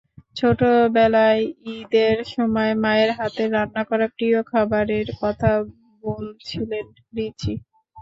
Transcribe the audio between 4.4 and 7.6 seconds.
খাবারের কথা বলছিলেন রিচি।